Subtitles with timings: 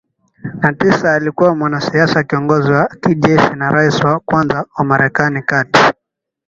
[0.61, 5.81] na tisa alikuwa mwanasiasa kiongozi wa kijeshi na rais wa kwanza wa Marekani kati